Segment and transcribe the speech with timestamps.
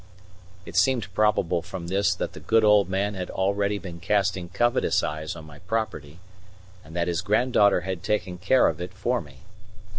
[0.65, 5.03] It seemed probable from this that the good old man had already been casting covetous
[5.03, 6.17] eyes on my property,
[6.83, 9.41] and that his granddaughter had taken care of it for me.